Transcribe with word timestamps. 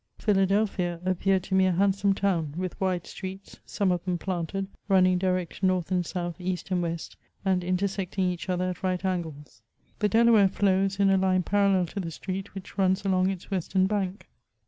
PhUadelphia 0.19 0.99
appeared 1.05 1.43
to 1.43 1.53
me 1.53 1.67
a 1.67 1.73
handsome 1.73 2.15
town, 2.15 2.55
with 2.57 2.81
wide 2.81 3.05
streets, 3.05 3.59
some 3.67 3.91
of 3.91 4.03
them 4.03 4.17
planted, 4.17 4.65
running 4.89 5.19
direct 5.19 5.61
north 5.61 5.91
and 5.91 6.03
south, 6.03 6.41
east 6.41 6.71
and 6.71 6.81
west, 6.81 7.15
and 7.45 7.63
intersecting 7.63 8.27
each 8.27 8.49
other 8.49 8.71
at 8.71 8.81
right 8.81 9.05
angles. 9.05 9.61
The 9.99 10.09
Delaware 10.09 10.47
flows 10.47 10.99
in 10.99 11.11
a 11.11 11.17
line 11.17 11.43
pa 11.43 11.57
rallel 11.57 11.87
to 11.91 11.99
the 11.99 12.09
street 12.09 12.55
which 12.55 12.79
runs 12.79 13.05
along 13.05 13.29
its 13.29 13.51
western 13.51 13.85
bank. 13.85 14.27